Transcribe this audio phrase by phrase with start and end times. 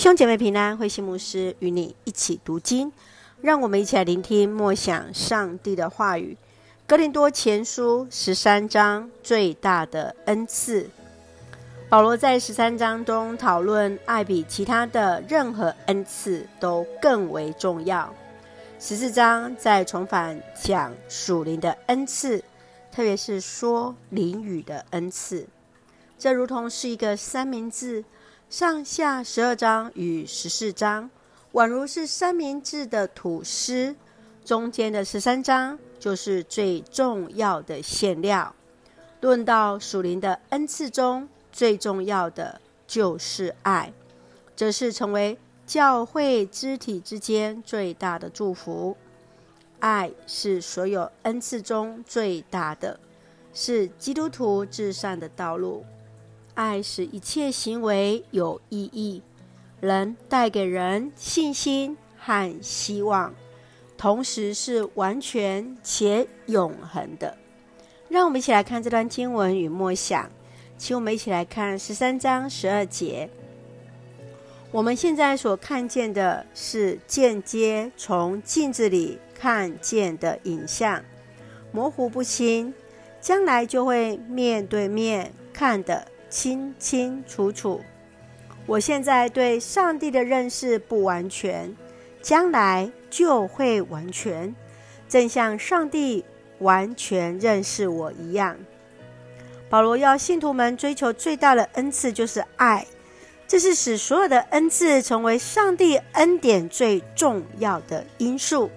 [0.00, 2.90] 兄姐妹平安，慧馨牧师与你一起读经，
[3.42, 6.38] 让我们一起来聆听默想上帝的话语。
[6.86, 10.88] 哥林多前书十三章最大的恩赐，
[11.90, 18.10] 保罗在十三章中讨论爱比其他的任何恩赐都更为重要。
[18.78, 22.42] 十四章再重返讲属灵的恩赐，
[22.90, 25.46] 特别是说灵语的恩赐，
[26.18, 28.02] 这如同是一个三明治。
[28.50, 31.08] 上下十二章与十四章，
[31.52, 33.94] 宛如是三明治的吐司；
[34.44, 38.52] 中间的十三章就是最重要的馅料。
[39.20, 43.92] 论到属灵的恩赐中，最重要的就是爱，
[44.56, 48.96] 这是成为教会肢体之间最大的祝福。
[49.78, 52.98] 爱是所有恩赐中最大的，
[53.54, 55.86] 是基督徒至善的道路。
[56.60, 59.22] 爱使一切行为有意义，
[59.80, 63.34] 能带给人信心和希望，
[63.96, 67.34] 同时是完全且永恒的。
[68.10, 70.30] 让我们一起来看这段经文与默想，
[70.76, 73.30] 请我们一起来看十三章十二节。
[74.70, 81.02] 我们现在所看见的是间接从镜子里看见的影像，
[81.72, 82.74] 模糊不清，
[83.18, 86.06] 将来就会面对面看的。
[86.30, 87.82] 清清楚楚。
[88.66, 91.76] 我现在对上帝的认识不完全，
[92.22, 94.54] 将来就会完全，
[95.08, 96.24] 正像上帝
[96.60, 98.56] 完全认识我一样。
[99.68, 102.86] 保罗要信徒们追求最大的恩赐，就是爱，
[103.48, 108.70] 这是使所有的恩赐成为上帝恩典最重要的因素。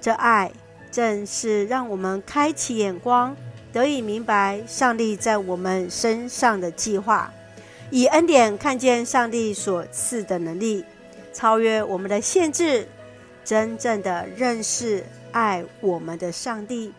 [0.00, 0.50] 这爱
[0.90, 3.36] 正是让我们开启眼光。
[3.72, 7.32] 得以明白上帝在我们身上的计划，
[7.90, 10.84] 以恩典看见上帝所赐的能力，
[11.32, 12.86] 超越我们的限制，
[13.44, 16.92] 真正的认识爱我们的上帝，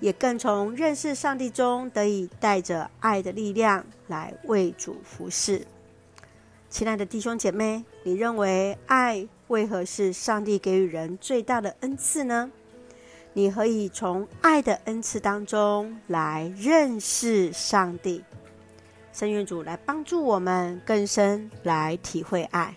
[0.00, 5.66] 也更从认识上帝中得以带着爱的力量来为主服侍。
[6.68, 12.50] 亲爱的弟兄姐妹，你认为爱为何是上帝给予人最大的恩赐呢？
[13.36, 18.22] 你可以从爱的恩赐当中来认识上帝，
[19.12, 22.76] 圣愿主来帮助我们更深来体会爱。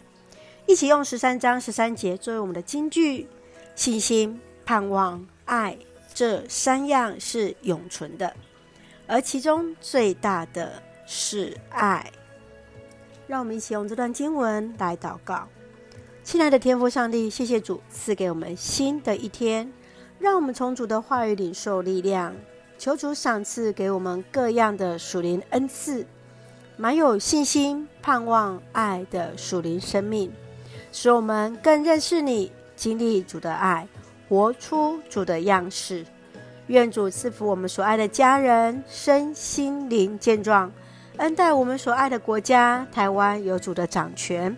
[0.66, 3.28] 一起用十三章十三节作为我们的金句：
[3.76, 5.78] 信心、盼望、爱，
[6.12, 8.36] 这三样是永存的，
[9.06, 12.12] 而其中最大的是爱。
[13.28, 15.48] 让我们一起用这段经文来祷告。
[16.24, 19.72] 亲爱的天父上帝，谢谢主赐给我们新的一天。
[20.20, 22.36] 让我们从主的话语领受力量，
[22.78, 26.06] 求主赏赐给我们各样的属灵恩赐，
[26.76, 30.32] 满有信心、盼望、爱的属灵生命，
[30.92, 33.88] 使我们更认识你，经历主的爱，
[34.28, 36.06] 活出主的样式。
[36.68, 40.72] 愿主赐福我们所爱的家人身心灵健壮，
[41.18, 44.56] 恩待我们所爱的国家台湾有主的掌权，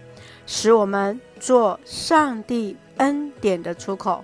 [0.48, 4.24] 使我们做上帝恩典的出口。